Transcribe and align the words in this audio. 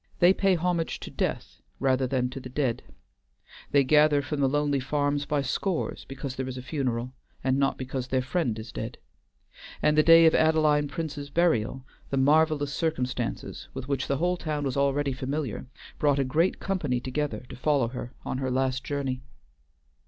They 0.17 0.33
pay 0.33 0.55
homage 0.55 0.99
to 1.01 1.11
Death 1.11 1.61
rather 1.79 2.07
than 2.07 2.31
to 2.31 2.39
the 2.39 2.49
dead; 2.49 2.81
they 3.69 3.83
gather 3.83 4.23
from 4.23 4.39
the 4.39 4.49
lonely 4.49 4.79
farms 4.79 5.27
by 5.27 5.43
scores 5.43 6.05
because 6.05 6.35
there 6.35 6.47
is 6.47 6.57
a 6.57 6.63
funeral, 6.63 7.13
and 7.43 7.59
not 7.59 7.77
because 7.77 8.07
their 8.07 8.23
friend 8.23 8.57
is 8.57 8.71
dead; 8.71 8.97
and 9.79 9.95
the 9.95 10.01
day 10.01 10.25
of 10.25 10.33
Adeline 10.33 10.87
Prince's 10.87 11.29
burial, 11.29 11.85
the 12.09 12.17
marvelous 12.17 12.73
circumstances, 12.73 13.67
with 13.75 13.87
which 13.87 14.07
the 14.07 14.17
whole 14.17 14.37
town 14.37 14.63
was 14.63 14.75
already 14.75 15.13
familiar, 15.13 15.67
brought 15.99 16.17
a 16.17 16.23
great 16.23 16.59
company 16.59 16.99
together 16.99 17.41
to 17.49 17.55
follow 17.55 17.89
her 17.89 18.11
on 18.25 18.39
her 18.39 18.49
last 18.49 18.83
journey. 18.83 19.21